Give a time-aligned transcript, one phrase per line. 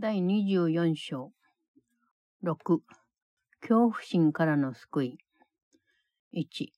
[0.00, 1.32] 第24章
[2.44, 2.54] 6
[3.60, 5.18] 恐怖心からの救い
[6.32, 6.68] 1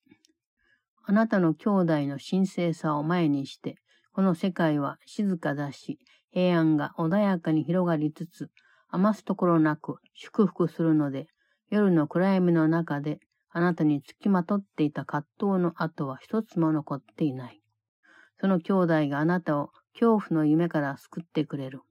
[1.05, 3.75] あなたの兄弟の神聖さを前にして、
[4.11, 5.99] この世界は静かだし、
[6.31, 8.49] 平安が穏やかに広がりつつ、
[8.89, 11.27] 余すところなく祝福するので、
[11.69, 13.19] 夜の暗闇の中で
[13.51, 17.61] あなたにつきまとっていた葛藤の跡は一つも残っていない。
[18.39, 21.81] その兄弟があなたを恐怖の夢から救ってくれる。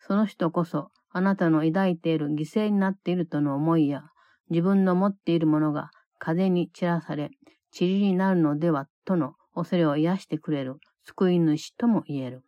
[0.00, 4.04] その人こそあなたの抱いている犠牲になっているとの思いや、
[4.48, 7.30] 自分の持っているものが風に散らされ、
[7.78, 12.42] 塵になるのではとの恐れを癒してくれる救い主とも言える。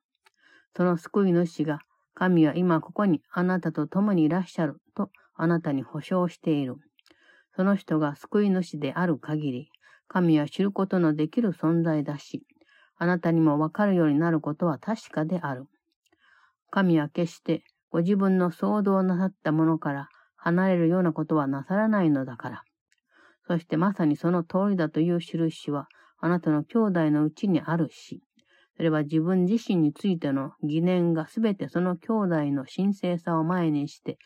[0.77, 1.81] その救い主が、
[2.15, 6.77] 神は今ここにあなたと共にいらっしゃるとあなたに保証している。
[7.57, 9.71] その人が救い主である限り、
[10.09, 12.43] 神は知ることのできる存在だし、
[12.97, 15.67] あなたにもわかるようになることは確かである。
[16.73, 22.63] 神は決してご自分の想像なさったものから離れるようなことはなさらないのだから。
[23.47, 25.87] そしてまさにその通りだという印は
[26.19, 28.23] あなたの兄弟のうちにあるし、
[28.77, 34.17] それは自分自身についての疑念がすべてその兄弟の神聖さを前にして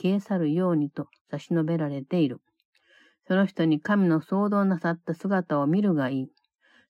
[0.00, 2.40] 消え去るようにと差し伸べられている。
[3.26, 6.28] その人に神の創造なさった姿を見るがいい。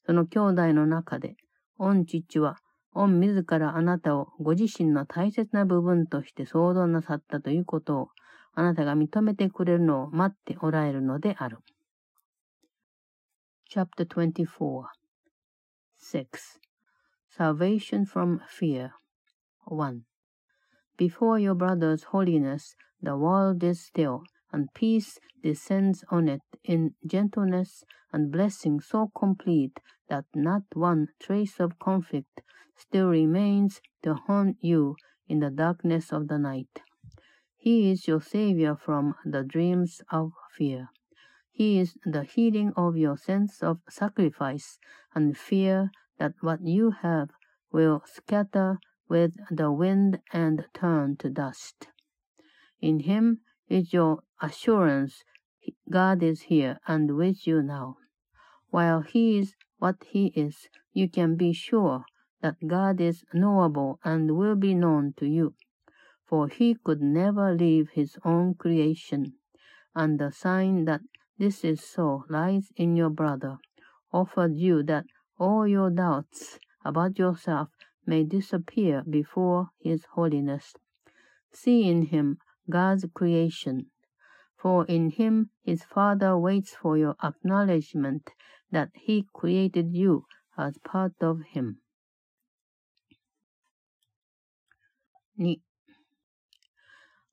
[0.04, 1.36] その兄弟の中で、
[1.78, 2.58] 御父は、
[2.96, 8.08] 御自らあなたをご自身の大切な部分として創造なさったということを、
[8.54, 11.58] あなたが認めてくれるのを待っておられるのである。
[13.70, 14.86] Chapter 24
[15.94, 16.58] 6.
[17.28, 18.92] Salvation from Fear
[19.66, 20.00] 1.
[20.96, 27.84] Before your brother's holiness, the world is still, and peace descends on it in gentleness
[28.10, 32.40] and blessing so complete that not one trace of conflict
[32.76, 34.96] still remains to haunt you
[35.28, 36.82] in the darkness of the night.
[37.56, 40.90] He is your savior from the dreams of fear.
[41.50, 44.78] He is the healing of your sense of sacrifice
[45.14, 47.30] and fear that what you have
[47.72, 51.88] will scatter with the wind and turn to dust.
[52.80, 55.24] In Him is your assurance
[55.90, 57.96] God is here and with you now.
[58.70, 62.04] While He is what He is, you can be sure
[62.42, 65.54] that God is knowable and will be known to you,
[66.24, 69.34] for He could never leave His own creation,
[69.94, 71.00] and the sign that
[71.38, 73.58] this is so lies in your brother,
[74.12, 75.06] offered you that
[75.38, 77.68] all your doubts about yourself
[78.06, 80.74] may disappear before His holiness.
[81.52, 83.86] See in Him God's creation,
[84.56, 88.30] for in Him His Father waits for your acknowledgement
[88.70, 90.24] that He created you
[90.58, 91.80] as part of Him.
[95.38, 95.60] 2.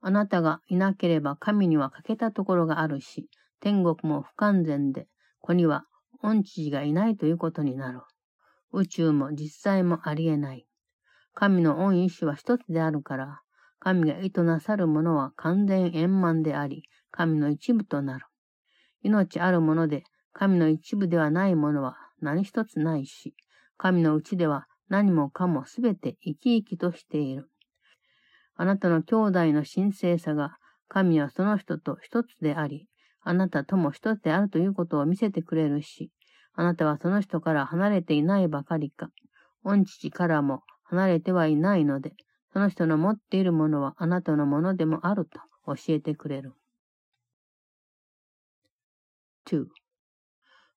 [0.01, 3.29] あなたがいなければ神には欠けたところがあるし、
[3.61, 5.07] 天国も不完全で、
[5.39, 5.85] 子には
[6.21, 8.01] 恩知事がいないということになる。
[8.73, 10.65] 宇宙も実際もありえない。
[11.33, 13.41] 神の恩意志は一つであるから、
[13.79, 18.25] 神が意図なさるものは完全円満であり、神の一部となる。
[19.01, 20.03] 命あるもので、
[20.33, 23.35] 神の一部ではないものは何一つないし、
[23.77, 27.49] 神のうちでは何もかもすべて生き生きとしている。
[28.55, 32.87] あなたの兄弟の神聖さが、神はその人と一つであり、
[33.21, 36.11] あなたとも一つであるということを見せてくれるし、
[36.53, 39.09] あなたはその人から離れていないばかりか、
[39.63, 42.13] 御父からも離れてはいないので、
[42.51, 46.53] その人の持っているものはあなたのものでもあると教えてくれる。
[49.47, 49.65] 2.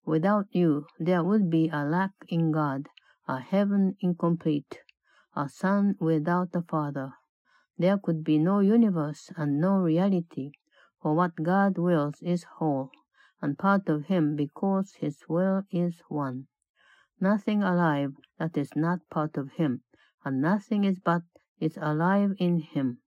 [0.06, 2.86] Without you, there would be a lack in God,
[3.26, 4.80] a heaven incomplete,
[5.34, 7.10] a son without a father.
[7.78, 10.52] There could be no universe and no reality,
[11.02, 12.90] For what God wills is whole,
[13.42, 16.46] and part of him because his will is one.
[17.20, 19.82] Nothing alive that is not part of him,
[20.24, 21.22] and nothing is but
[21.60, 22.98] is alive in him.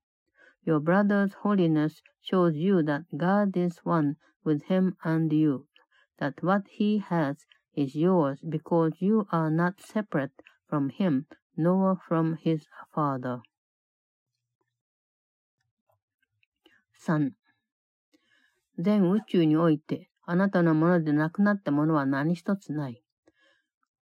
[0.63, 5.68] Your brother's holiness shows you that God is one with him and you,
[6.19, 11.25] that what he has is yours because you are not separate from him
[11.57, 13.42] nor from his Father.
[17.01, 17.31] 3.
[18.78, 23.01] 全宇宙において、あなたのものでなくなったものは何一つない。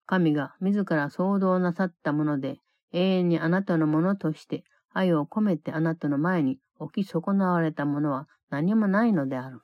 [0.05, 2.61] 神が自ら創造なさったもので、
[2.93, 4.63] 永遠にあなたのものとして
[4.93, 9.59] 愛を込めてあなたの前に置き損なわれたものは何もないのである。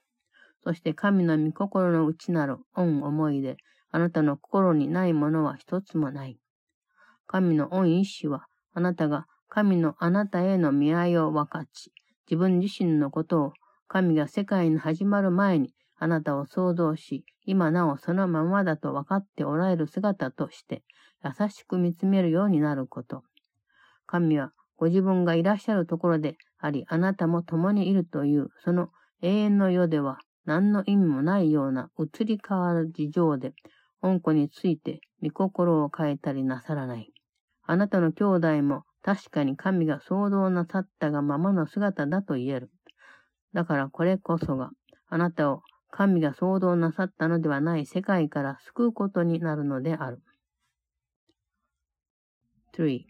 [0.65, 3.55] そして神の御心の内なる恩思いで、
[3.91, 6.37] あなたの心にないものは一つもない。
[7.27, 11.93] 神の恩意志は、あなたが神のあなたへの見合いを分かち、
[12.31, 13.53] 自分自身のことを
[13.89, 20.81] 神が世界に始まる前にあなたを想像し、今なおそのままだと分かっておられる姿として、
[21.25, 23.23] 優しく見つめるようになること。
[24.07, 28.87] 神はご自分がいらっしゃるところであり、あなたも共にいるという、その
[29.21, 33.53] 永遠の世では何の意味もないような移り変わる事情で、
[34.01, 37.11] 恩子について御心を変えたりなさらない。
[37.63, 42.71] あなたの兄弟も確かに神が想像なさったがままの姿だと言える。
[43.53, 44.69] だからこれこそが、
[45.09, 50.21] あなたを神が創造なさったのではない世界から救うことになるのである。
[52.73, 53.05] 3.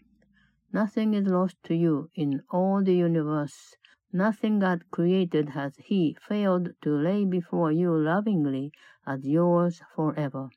[0.72, 3.76] Nothing is lost to you in all the universe.
[4.12, 8.72] Nothing God created has He failed to lay before you lovingly
[9.06, 10.48] as yours forever.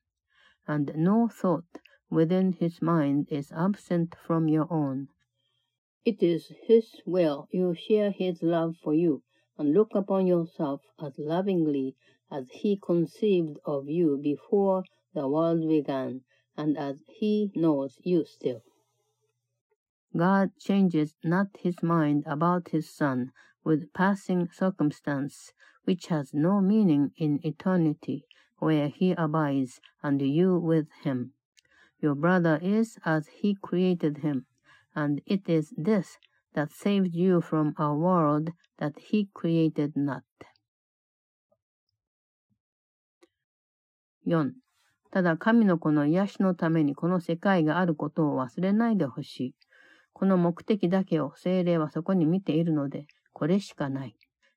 [0.66, 1.80] And no thought
[2.10, 5.10] within His mind is absent from your own.
[6.06, 9.24] It is His will you share His love for you
[9.57, 11.96] and look upon yourself as lovingly
[12.30, 14.84] as He conceived of you before
[15.16, 16.22] the world began,
[16.56, 18.62] and as He knows you still.
[20.16, 23.31] God changes not His mind about His Son
[23.63, 25.54] with passing circumstance,
[25.86, 28.28] which has no meaning in eternity,
[28.60, 31.34] where He abides and you with Him.
[32.00, 34.46] Your brother is as He created him,
[34.95, 36.18] and it is this
[36.56, 40.24] that saved you from a world that he created not.
[44.25, 44.51] 4.
[45.12, 49.56] ただ神の子の癒しのためにこの世界があることを忘れないでほしい。
[50.13, 54.15] この目的だけを精霊はそこに見ているので、これしかない。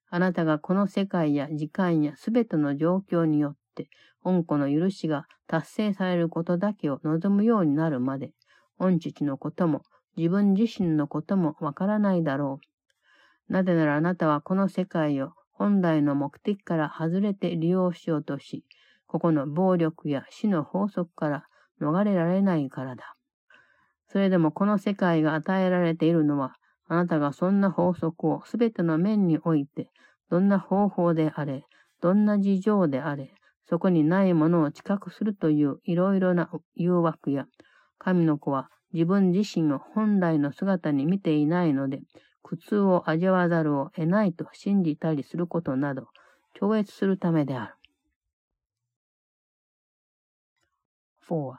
[0.09, 3.89] あなたがこの世界や時間やすべての状況によって、
[4.23, 8.31] 恩子の許しが達成されることだけを望むようになるまで、
[8.79, 9.83] 恩父のことも
[10.19, 12.59] 自分自身のこともわからないだろ
[13.49, 13.53] う。
[13.53, 18.65] なぜならあなたはこの世界を本来の目的から外れて利用しようとし、
[19.07, 21.45] ここの暴力や死の法則から
[21.81, 23.15] 逃れられないからだ。
[24.09, 26.55] それでもこの世界が与えられているのは、
[26.89, 29.89] あなたがそんな法則をすべての面において、
[30.29, 31.63] どんな方法であれ、
[32.01, 33.33] どんな事情であれ、
[33.69, 37.45] そこにないものを知覚するといういろいろな誘惑や、
[37.99, 42.01] 神の子は自分自身を本来の姿に見ていないので、
[42.41, 46.07] 苦痛を味わわざるを得ないと信じたりすることなど、
[46.53, 47.75] 超越するためである。
[51.29, 51.57] 4.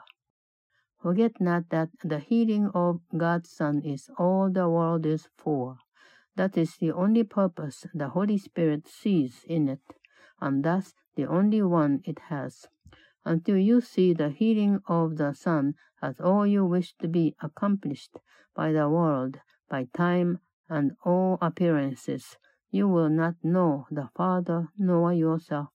[1.01, 5.77] Forget not that the healing of God's Son is all the world is for.
[6.35, 9.81] That is the only purpose the Holy Spirit sees in it,
[10.39, 12.67] and thus the only one it has.
[13.25, 18.17] Until you see the healing of the Son as all you wish to be accomplished
[18.55, 19.39] by the world,
[19.69, 20.39] by time,
[20.69, 22.37] and all appearances,
[22.71, 25.69] you will not know the Father nor yourself.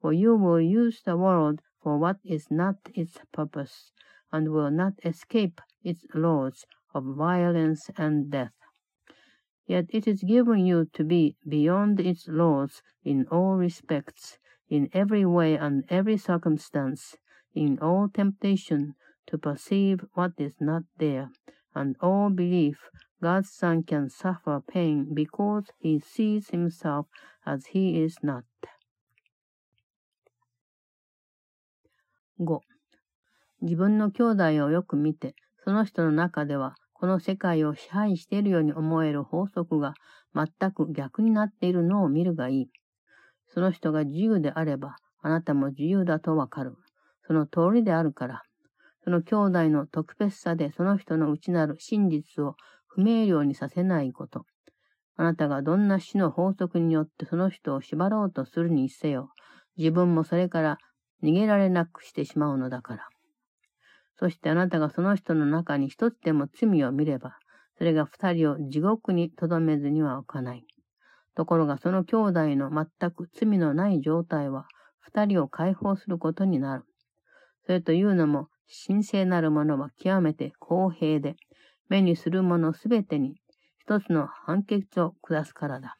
[0.00, 3.92] For you will use the world for what is not its purpose,
[4.30, 6.64] and will not escape its laws
[6.94, 8.52] of violence and death.
[9.66, 15.24] Yet it is given you to be beyond its laws in all respects, in every
[15.24, 17.16] way and every circumstance,
[17.54, 18.94] in all temptation,
[19.26, 21.28] to perceive what is not there,
[21.74, 22.78] and all belief,
[23.22, 27.06] God's Son can suffer pain because he sees himself
[27.44, 28.44] as he is not.
[32.38, 32.60] 5.
[33.60, 39.94] 自分の兄弟をよく見て、その人の中では、この世界を支配しているように思える法則が
[40.34, 42.70] 全く逆になっているのを見るがいい。
[43.52, 46.76] その人が自由であれば、あなたも自由だとわかる。
[47.26, 48.42] その通りであるから。
[49.04, 54.44] その兄弟の特別さでその人の内なる真実を不明瞭にさせないこと。
[55.16, 59.30] あなたがどんな死の法則によってその人を縛ろうとするにせよ、
[59.76, 60.78] 自分もそれから
[61.22, 63.08] 逃げられなくしてしまうのだから。
[64.16, 67.38] そしてあなたがその人の中に一つでも罪を見れば、
[67.78, 70.64] それが二人を地獄にとどめずには置かない。
[71.38, 74.66] ところがその兄弟の全く罪のない状態は、
[74.98, 76.82] 二人を解放することになる。
[77.64, 78.48] それというのも、
[78.88, 81.36] 神聖なるものは極めて公平で、
[81.88, 83.36] 目にするものすべてに
[83.78, 85.96] 一つの判決を下すからだ。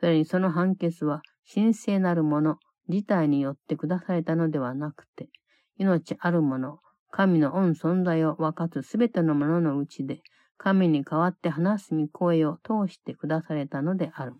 [0.00, 1.20] それにその判決は
[1.52, 2.56] 神聖なるもの
[2.88, 5.28] 自体によって下されたのではなくて、
[5.76, 6.78] 命あるもの、
[7.10, 10.22] 神の恩存在を分かつすべてのもののうちで、
[10.56, 14.32] 神に代わって話す御声を通して下されたのである。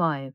[0.00, 0.32] 5.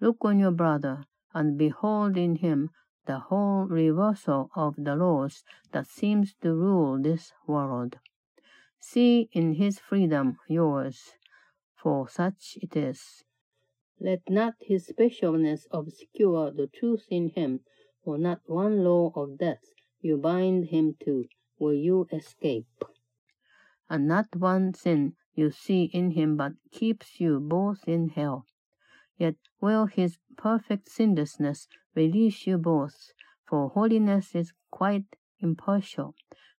[0.00, 2.70] Look on your brother, and behold in him
[3.06, 7.96] the whole reversal of the laws that seems to rule this world.
[8.78, 11.14] See in his freedom yours,
[11.74, 13.24] for such it is.
[13.98, 17.64] Let not his specialness obscure the truth in him,
[18.04, 19.64] for not one law of death
[20.00, 21.24] you bind him to
[21.58, 22.84] will you escape.
[23.90, 28.46] And not one sin you see in him but keeps you both in hell.
[29.17, 33.11] Yet will his perfect sinlessness release you both,
[33.47, 36.15] for holiness is quite impartial,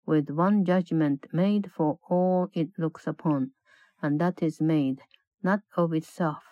[0.06, 3.52] with one judgment made for all it looks upon,
[4.00, 5.02] and that is made,
[5.42, 6.44] not of itself,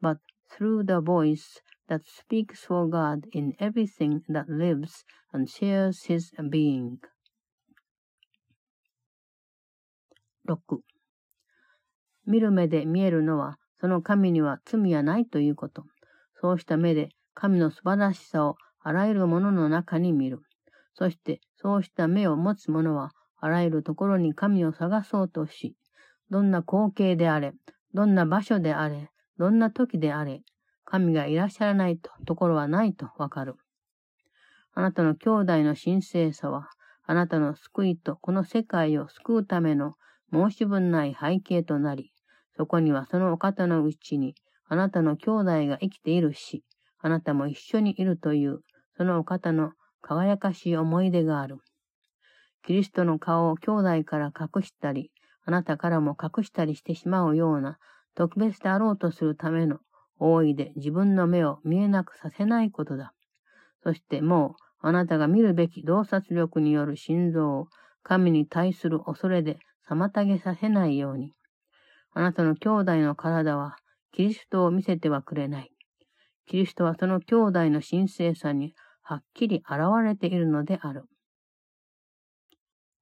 [0.00, 0.18] but
[0.50, 7.00] through the voice that speaks for God in everything that lives and shares his being.
[10.46, 10.60] 6.
[12.26, 15.85] 見る目で見えるのは、 その神には罪はないということ。
[16.41, 20.41] そうした目で神の素晴らしさをあらゆるものの中に見る。
[20.93, 25.75] そして、そうした目を持つ者は、あらゆるところに神を探そうとし、
[26.29, 27.53] どんな光景であれ、
[27.93, 30.41] どんな場所であれ、どんな時であれ、
[30.83, 33.55] 神がいらっしゃらないとところはないとわかる。
[34.73, 36.69] あなたの兄弟の神聖さは、
[37.05, 39.95] あなたの救いとこの世界を救うための
[40.31, 42.11] 申し分ない背景となり、
[42.59, 44.35] そこにはそのお方のうちに、
[44.67, 46.65] あなたの兄弟が生きているし、
[46.99, 48.59] あなたも一緒にいるという、
[48.97, 51.59] そのお方の輝かしい思い出がある。
[52.65, 55.09] キリストの顔を兄弟から隠したり、
[55.45, 57.77] あなたからも隠したりしてしまうような
[58.13, 59.77] 特別であろうとするための
[60.19, 63.13] 大いで自分の目を見えなくさせないことだ。
[63.83, 67.67] そしてもうあなたが見るべき洞察力による心臓を
[68.03, 71.31] 神に対する恐れで妨げさせないように。
[72.12, 73.76] あなたの兄弟の体は
[74.12, 75.70] キリストを見せてはくれない。
[76.46, 81.04] キリストはその兄弟の神聖さにはっきり現れているのである。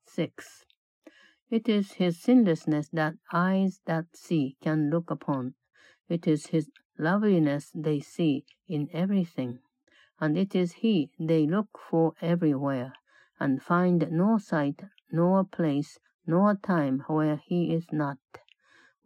[0.09, 0.31] 6.
[1.51, 5.53] It is his sinlessness that eyes that see can look upon.
[6.09, 9.59] It is his loveliness they see in everything.
[10.19, 12.93] And it is he they look for everywhere,
[13.39, 18.19] and find no sight, nor place, nor time where he is not.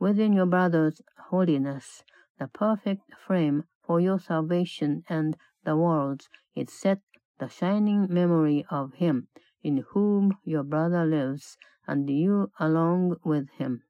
[0.01, 2.03] Within your brother's holiness,
[2.39, 7.01] the perfect frame for your salvation and the world's, is set
[7.37, 9.27] the shining memory of him
[9.61, 11.55] in whom your brother lives,
[11.85, 13.83] and you along with him.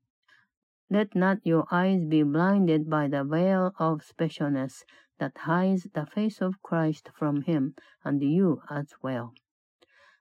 [0.89, 4.83] Let not your eyes be blinded by the veil of specialness
[5.17, 9.33] that hides the face of Christ from him and you as well.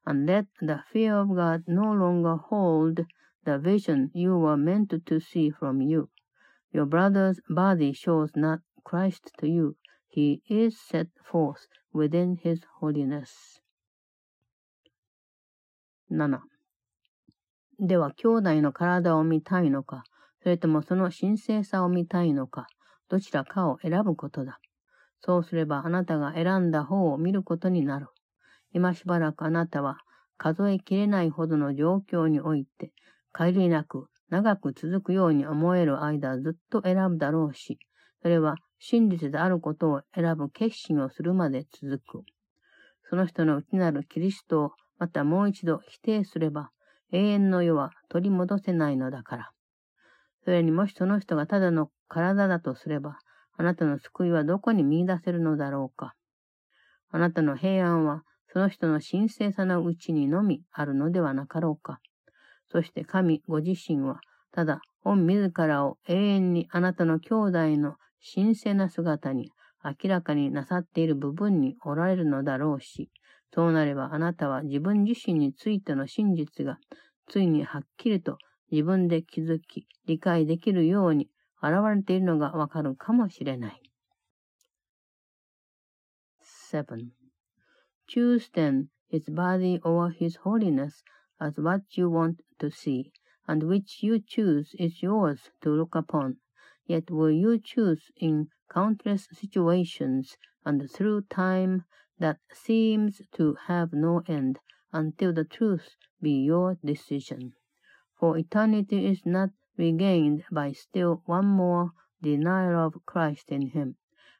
[0.07, 3.07] And let the fear of God no longer hold
[3.45, 6.09] the vision you were meant to see from you.
[6.73, 9.77] Your brother's body shows not Christ to you.
[10.09, 13.61] He is set forth within his holiness.
[16.11, 16.41] 7.
[17.79, 20.05] では、兄弟の体を見たいのか、
[20.43, 22.67] それともその神聖さを見たいのか、
[23.09, 24.61] どちらかを選ぶことだ。
[25.21, 28.09] そうすればあなたが選んだ方を見ることになる。
[28.73, 29.99] 今しばらくあなたは
[30.39, 32.93] 数えきれないほどの状況において、
[33.35, 37.79] 帰りなく長く続くように思える間ずっと選ぶだろうし、
[38.23, 42.23] それは真実であることを選ぶ決心をするまで続く。
[43.09, 46.71] その人の内なるキリストをまたもう一度否定すれば、
[47.13, 49.51] 永遠の世は取り戻せないのだから。
[50.45, 53.19] それにもしその人がただの体だとすれば、
[53.57, 56.15] あなたの救いはどこに見出せるのだろうか。
[57.11, 58.23] あなたの平安は、
[58.53, 62.01] その人の神聖さのうちにのみあるのではなかろうか。
[62.71, 64.21] そして神ご自身は、
[64.53, 67.97] ただ、御自らを永遠にあなたの兄弟の
[68.35, 69.51] 神聖な姿に
[69.83, 73.11] 明らかになさっている部分におられるのだろうし、
[73.55, 76.79] そうなればあなたは自分自身についての真実が
[77.29, 78.39] ついにはっきりと
[78.71, 81.29] 自分で気づき、理解できるように
[81.63, 83.83] 現れているのがわかるかもしれない。
[86.71, 86.85] 7.
[88.07, 91.03] Choose then his body or his holiness
[91.41, 93.13] as what you want to see,
[93.49, 96.39] and which you choose is yours to look upon.
[96.87, 101.85] Yet will you choose in countless situations and through time
[102.19, 104.61] that seems to have no end
[104.93, 107.55] until the truth be your decision.
[108.19, 113.97] For eternity is not regained by still one more denial of Christ in him.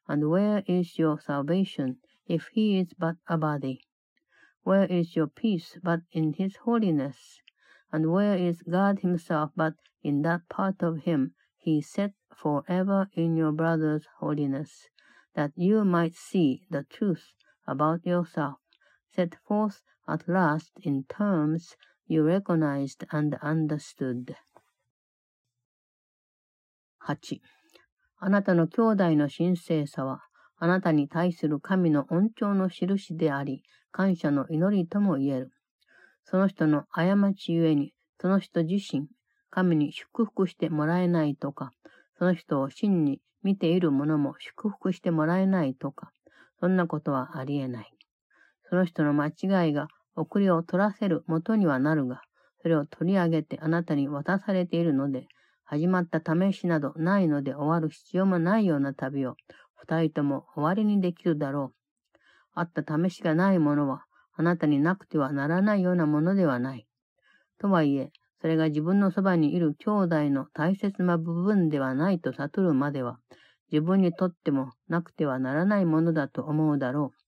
[0.07, 3.81] And where is your salvation if he is but a body?
[4.63, 7.41] Where is your peace but in his holiness?
[7.92, 9.74] And where is God himself but
[10.04, 14.90] in that part of him he set forever in your brother's holiness,
[15.34, 17.34] that you might see the truth
[17.66, 18.60] about yourself,
[19.12, 21.76] set forth at last in terms
[22.08, 24.36] you recognized and understood.
[27.08, 27.42] 8.
[28.20, 30.22] あなたの兄弟の神聖さは、
[30.58, 35.52] あなたに対する神の恩寵の印であり、感謝の祈りとも言える。
[36.31, 39.09] その人の過ちゆえに、その人自身、
[39.51, 41.73] 神に祝福してもらえないとか、
[42.19, 46.13] その人を真に見ている者も祝福してもらえないとか、
[46.61, 47.93] そんなことはありえない。
[48.69, 52.23] その人の間違いが送りを取らせる元にはなるが、
[52.63, 55.27] それを取り上げてあなたに渡されているので、
[55.65, 59.35] 始まった試しなどないので終わる必要もないような旅を
[59.75, 62.19] 二人とも終わりにできるだろう。
[62.55, 64.05] あった試しがないものは
[64.41, 66.87] あなたになくてはならないようなものではない。
[67.59, 73.19] とはいえ、それが自分のそばにいる兄弟の大切な部分ではないと悟るまでは、
[73.71, 77.21] 自分にとってもなくてはならないものだと思うだろう。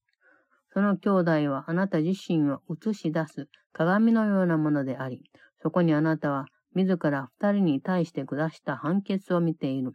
[0.73, 5.21] その兄弟はあなた自身を映し出す鏡のようなものであり、
[5.61, 9.91] そこにあなたは自ら二人に対して下した判決を見ている。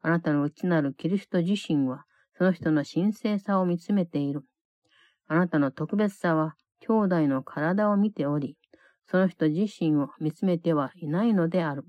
[0.00, 2.04] あなたの内なるキリスト自身は、
[2.38, 4.44] その人の神聖さを見つめている。
[5.27, 8.57] あなたの特別さは、兄弟の体を見ており、
[9.07, 11.85] その人自身を見つめてはいないのである。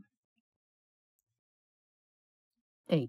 [2.88, 3.08] 8.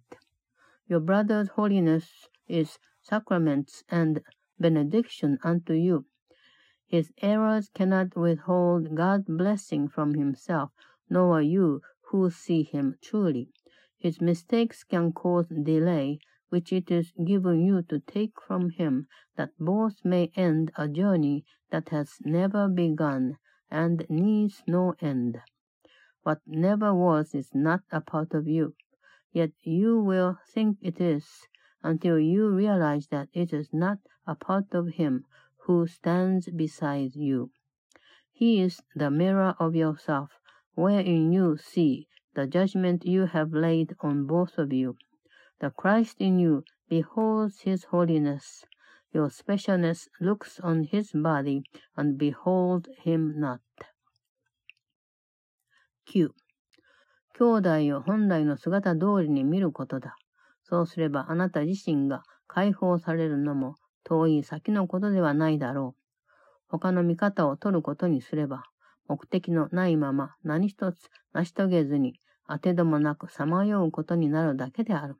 [0.89, 4.21] Your brother's holiness is sacraments and
[4.59, 6.05] benediction unto you.
[6.87, 10.71] His errors cannot withhold God's blessing from himself,
[11.09, 11.81] nor you
[12.11, 13.49] who see him truly.
[13.97, 19.50] His mistakes can cause delay, which it is given you to take from him, that
[19.58, 23.36] both may end a journey that has never begun
[23.70, 25.38] and needs no end.
[26.22, 28.74] What never was is not a part of you,
[29.32, 31.46] yet you will think it is
[31.82, 35.24] until you realize that it is not a part of him
[35.66, 37.50] who stands beside you.
[38.32, 40.30] He is the mirror of yourself,
[40.74, 44.96] wherein you see the judgment you have laid on both of you.
[45.60, 48.64] The Christ in you beholds his holiness.
[49.12, 51.62] Your specialness looks on his body
[51.96, 53.60] and behold him not.
[56.06, 56.30] 9.
[57.34, 60.16] 兄弟を本来の姿通りに見ることだ。
[60.62, 66.02] そうすればあなた自身が解放されるのも遠い先のことではないだろう。
[66.68, 68.62] 他の見方を取ることにすれば、
[69.08, 75.16] 目的のないまま何一つ成し遂げずに当てどもなくさまようことになるだけである。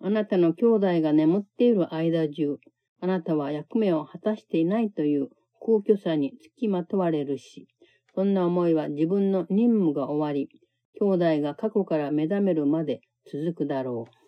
[0.00, 2.58] あなたの兄弟が眠っている間中、
[3.00, 5.28] あなたは役目を果たしていないという
[5.60, 7.66] 空虚さにつきまとわれるし、
[8.14, 10.48] そんな思いは自分の任務が終わり、
[10.98, 14.26] 兄弟が過去から目覚めるまで続くだろう。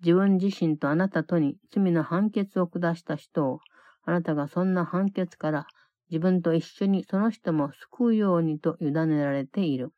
[0.00, 3.60] 自分自身とあなたとに罪の判決を下した人を、
[4.04, 5.66] あなたがそんな判決から
[6.10, 9.92] 自分と一緒にその人も救うようにと委ねられている。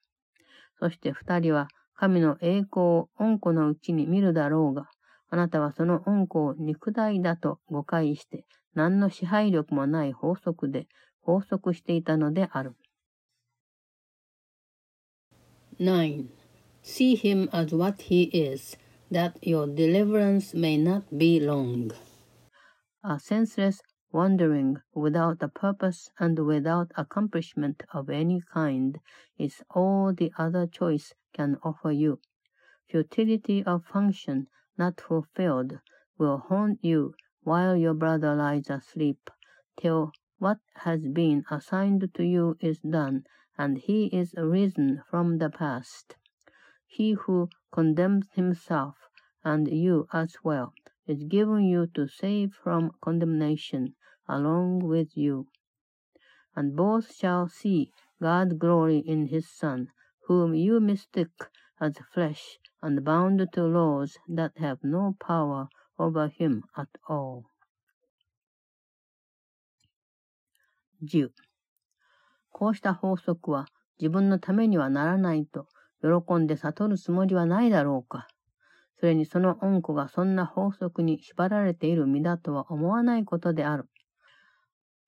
[0.78, 1.68] そして二人は
[2.00, 4.88] 神の栄光を恩子のうちに見るだろうが、
[5.28, 10.86] あなたはその恩子を肉体だと誤解して、何の支配力もない法則で
[11.20, 12.74] 法則していたのである。
[15.78, 16.24] 9.
[16.82, 18.78] See him as what he is,
[19.12, 21.92] that your deliverance may not be long.
[23.02, 28.98] A senseless wandering without a purpose and without accomplishment of any kind
[29.38, 32.18] is all the other choice can offer you.
[32.88, 35.78] Futility of function not fulfilled
[36.18, 39.30] will haunt you while your brother lies asleep,
[39.76, 43.24] till what has been assigned to you is done,
[43.56, 46.16] and he is risen from the past.
[46.86, 48.96] He who condemns himself,
[49.44, 50.74] and you as well,
[51.06, 53.94] is given you to save from condemnation
[54.30, 55.46] along with you.
[56.54, 57.90] And both shall see
[58.22, 59.88] God's glory in his Son,
[60.28, 66.62] whom you mistook as flesh and bound to laws that have no power over him
[66.76, 67.44] at all.
[71.02, 71.30] 10.
[72.50, 73.66] こうした法則は
[73.98, 75.66] 自分のためにはならないと
[76.02, 78.28] 喜んで悟るつもりはないだろうか。
[78.98, 83.88] それにその恩子がそんな法則に縛られている身だとは思わないことである。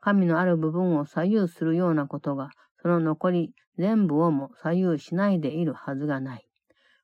[0.03, 2.51] 神のある部分を左右するようなことが、
[2.83, 6.47] その残り全部をも左右しないでいるはずがない。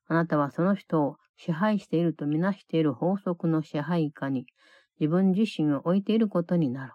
[0.07, 4.45] あなたはその人を支配しているとみなしている法則の支配下に
[4.99, 6.93] 自分自身を置いていることになる。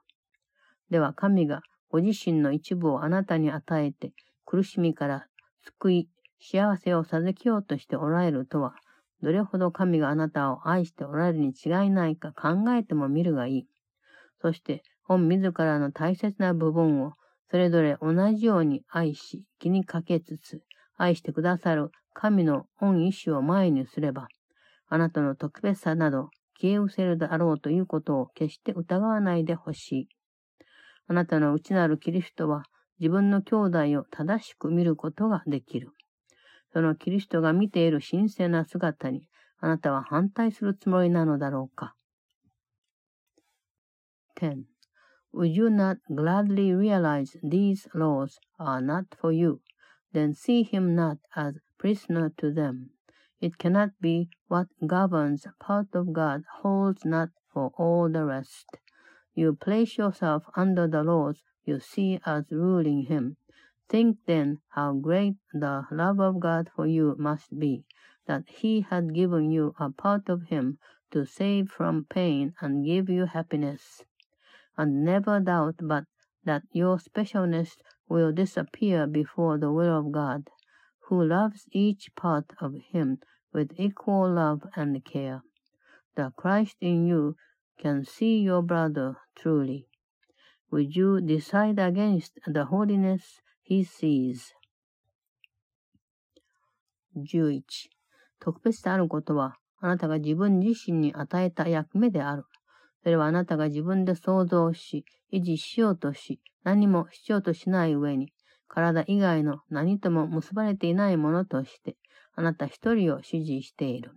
[0.90, 4.12] では神がご自身の一部をあなたに与えて
[4.44, 5.26] 苦しみから
[5.62, 8.74] 救い幸せを授けようとしておられるとは、
[9.22, 13.66] どれほど神があなたを愛しておられるに違いないか考えても見るがいい。
[14.42, 17.12] そして、本自らの大切な部分を、
[17.50, 20.62] それぞれ同じように愛し、気にかけつつ、
[20.96, 24.28] 愛してくださる神の恩意志を前にすれば、
[24.88, 30.08] あなたの特別さなど消え失せるだろうということを決して疑わないでほしい。
[31.08, 32.64] あなたの内なるキリストは
[32.98, 35.90] 自分の兄弟を正しく見ることができる。
[36.72, 39.28] そのキリストが見ている神聖な姿に
[39.60, 41.94] あなたは反対するつもりなのだろうか。
[44.40, 44.73] 10.
[45.37, 49.62] Would you not gladly realize these laws are not for you?
[50.12, 52.90] Then see him not as prisoner to them.
[53.40, 58.79] It cannot be what governs part of God holds not for all the rest.
[59.35, 63.37] You place yourself under the laws you see as ruling him.
[63.88, 67.85] Think then how great the love of God for you must be,
[68.27, 70.79] that he had given you a part of him
[71.11, 74.05] to save from pain and give you happiness
[74.77, 76.05] And never doubt but
[76.45, 77.75] that your specialness
[78.08, 80.49] will disappear before the will of God,
[81.08, 83.19] who loves each part of him
[83.53, 85.41] with equal love and care.
[86.15, 87.36] The Christ in you
[87.77, 89.88] can see your brother truly.
[90.71, 94.53] Would you decide against the holiness he sees?
[97.15, 97.63] 11.
[98.39, 102.45] 特別であることは、あなたが自分自身に与えた役目である。
[103.04, 108.32] それはあなたが自分で想像し、維持しようとし、何もしようとしない上に、
[108.66, 111.96] 体以外の何とも結ばれていないものとして、
[112.34, 114.12] あなた一人を支持している。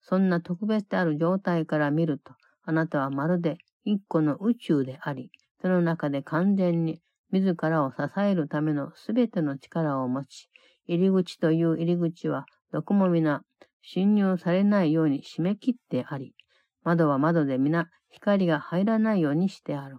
[0.00, 7.00] そんな特別である状態から見ると、あなたはまるで一個の宇宙であり、その中で完全に
[7.30, 10.48] 自らを支えるためのすべての力を持ち、
[10.88, 13.42] 入り口という入り口はどこも皆
[13.82, 16.34] 侵入されないように締め切ってあり、
[16.82, 19.98] 窓は窓で皆光が入らないようにしてある。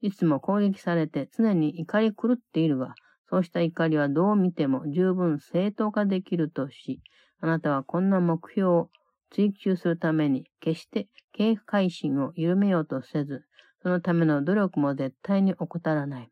[0.00, 2.94] いつも攻撃されて常に怒り狂っているが、
[3.28, 7.00] そうした怒りはどう見ても十分正当化できるとし、
[7.40, 8.90] あなたはこんな目標を
[9.30, 13.44] 追求するために決して警戒心を緩めようとせず、
[13.82, 16.30] そのための努力も絶対に怠らない。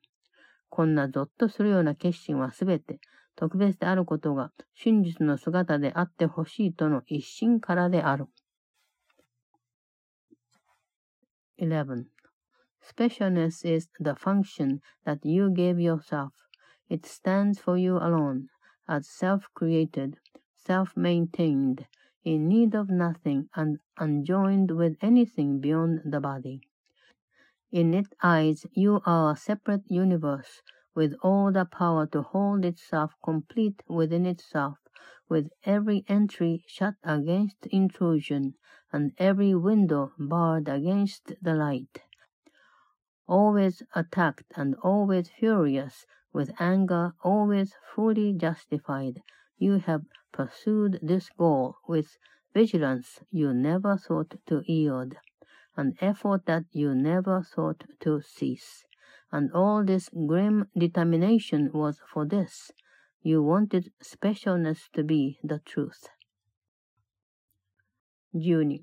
[0.69, 3.01] こんなゾッとするような決心はすべて
[3.35, 8.27] 特別であることが真実の姿であってほしいとの一心からである。
[11.61, 12.07] 11.
[12.83, 16.33] Specialness is the function that you gave yourself.
[16.89, 18.49] It stands for you alone,
[18.89, 20.17] as self-created,
[20.57, 21.87] self-maintained,
[22.25, 26.63] in need of nothing and unjoined with anything beyond the body.
[27.71, 30.63] In its eyes you are a separate universe,
[30.95, 34.79] with all the power to hold itself complete within itself,
[35.29, 38.55] with every entry shut against intrusion,
[38.93, 42.03] and every window barred against the light.
[43.27, 49.23] Always attacked and always furious, with anger always fully justified,
[49.59, 52.17] you have pursued this goal with
[52.55, 55.15] vigilance you never thought to yield,
[55.77, 58.85] an effort that you never thought to cease.
[59.33, 62.73] And all this grim determination was for this.
[63.23, 66.09] You wanted specialness to be the truth.
[68.35, 68.83] 12.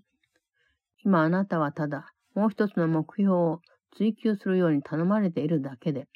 [1.06, 3.62] 今あなたはただもう一つの目標を
[3.96, 6.08] 追求するように頼まれているだけで、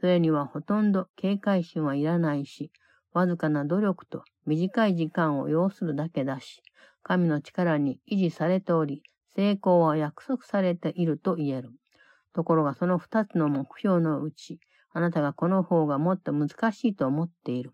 [0.00, 2.70] それにはほとんど警戒心はいらないし、
[3.12, 6.62] わずかな努力と短い時間を要するだけだし、
[7.02, 9.02] 神の力に維持されており、
[9.34, 11.70] 成功は約束されていると言える。
[12.34, 14.60] ところがその二つの目標のうち、
[14.92, 17.72] あなたがこの方がもっと難しいと思っている。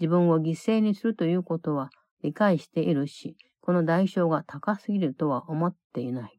[0.00, 1.90] 自分を犠牲にするということは
[2.22, 6.38] 理解しているし、この代償が高すぎるとは思っていない。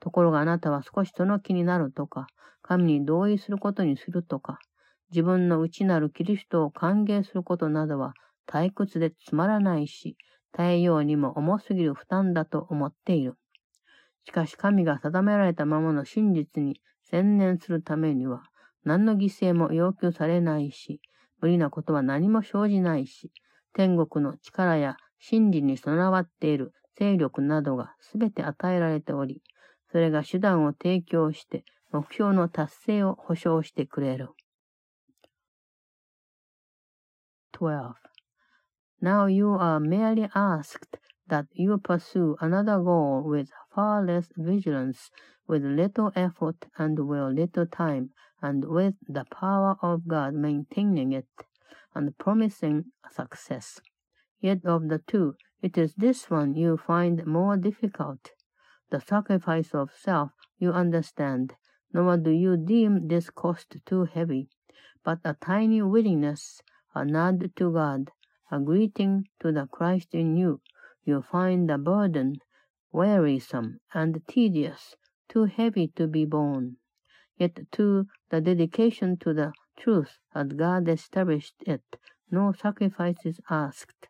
[0.00, 2.26] ところがあなたは少しその気になるとか、
[2.60, 4.58] 神に同意することにするとか、
[5.10, 8.12] 自分の内なるキリストを歓迎することなどは
[8.46, 10.18] 退屈でつまらないし、
[10.52, 13.36] 太陽にも重すぎる負担だと思っている。
[14.26, 18.42] しかし神が定められたままの真実に専念するためには、
[18.84, 21.00] 何の犠牲も要求されないし、
[21.40, 23.32] 無理なことは何も生じないし、
[23.72, 29.42] 天国の力や真理に備わっている勢力などがすべて与えられており、
[29.90, 34.30] それが手段を提供して目標の達成を保証してくれる。
[37.52, 37.94] 12.
[39.00, 45.10] Now you are merely asked that you pursue another goal with far less vigilance,
[45.46, 48.10] with little effort and with little time,
[48.42, 51.26] and with the power of God maintaining it
[51.94, 53.80] and promising success.
[54.40, 58.32] Yet of the two, it is this one you find more difficult.
[58.90, 61.54] The sacrifice of self you understand,
[61.92, 64.48] nor do you deem this cost too heavy.
[65.04, 66.60] but a tiny willingness,
[66.94, 68.10] a nod to God,
[68.50, 70.60] a greeting to the Christ in you,
[71.04, 72.36] you find the burden
[72.92, 74.96] wearisome and tedious,
[75.28, 76.76] too heavy to be borne.
[77.36, 81.96] Yet to the dedication to the truth as God established it,
[82.30, 84.08] no sacrifices asked,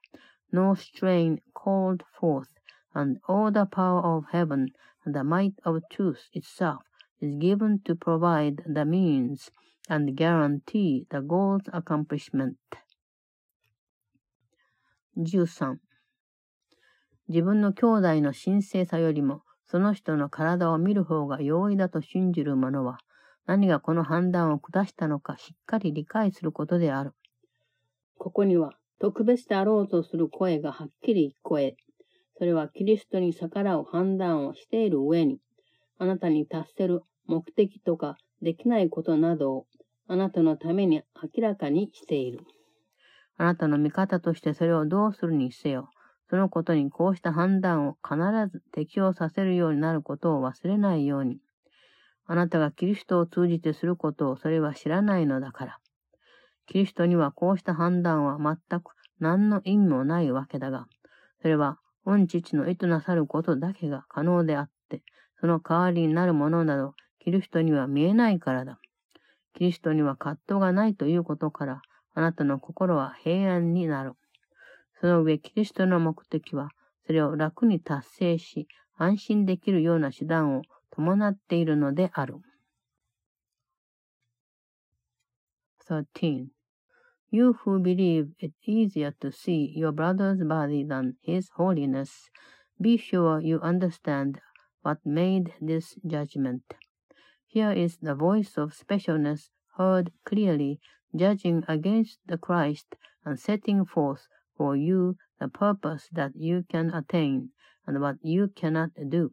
[0.53, 2.49] no strain called forth,
[2.95, 4.69] and all the power of heaven
[5.05, 6.83] and the might of truth itself
[7.21, 9.51] is given to provide the means
[9.89, 12.57] and guarantee the goal's accomplishment.
[15.17, 15.79] 13.
[17.29, 22.99] 自分の兄弟の神聖さよりも、その人の体を見る方が容易だと信じる者は、
[23.47, 27.13] 何がこの判断を下したのかしっかり理解することである。
[28.17, 31.77] ここには、特別であろうとする声がはっきり聞こえ、
[32.37, 35.39] それはキリストに逆らう判断をしている上に、
[35.99, 39.67] あなたに達せる目的とかできないことなどを
[40.09, 42.41] あなたのために明らかにしている。
[43.37, 45.91] あなたの味方としてそれをどうするにせよ。
[46.31, 48.17] そのことにこうした判断を必
[48.51, 51.39] ず適用させるようになることを忘れないように。
[52.27, 55.79] あなたがキリストを通じてすることをそれは知らないのだから。
[56.69, 60.87] キリストにはこうした判断は全く何の意味もないわけだが、
[61.41, 65.03] それは御父の意図なさることだけが可能であって、
[65.41, 68.79] その代わりになるものなど、キリストには見えないからだ。
[69.55, 71.83] キリストには葛藤がないということから、
[72.15, 74.13] あなたの心は平安になる。
[75.01, 76.69] その上、キリストの目的は、
[77.07, 82.37] それを楽に達成し、安心できるような手段を伴っているのである。
[85.89, 86.58] 13.
[87.31, 92.31] You who believe it easier to see your brother's body than his holiness,
[92.81, 94.41] be sure you understand
[94.81, 96.62] what made this judgment.
[97.47, 100.81] Here is the voice of specialness heard clearly,
[101.14, 107.51] judging against the Christ and setting forth for you the purpose that you can attain
[107.87, 109.33] and what you cannot do.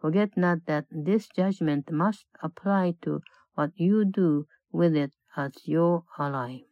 [0.00, 3.20] Forget not that this judgment must apply to
[3.54, 6.62] what you do with it as your ally.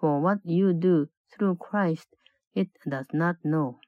[0.00, 2.16] For what you do through Christ
[2.54, 3.80] it does not know.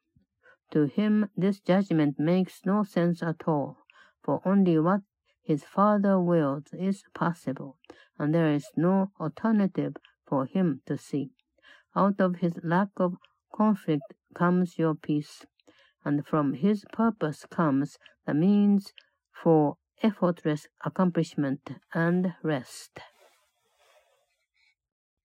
[0.72, 3.78] To him this judgment makes no sense at all,
[4.22, 5.00] for only what
[5.42, 7.78] his Father wills is possible,
[8.18, 9.96] and there is no alternative
[10.26, 11.32] for him to see.
[11.96, 13.16] Out of his lack of
[13.54, 15.46] conflict comes your peace,
[16.04, 18.92] and from his purpose comes the means
[19.32, 23.00] for effortless accomplishment and rest.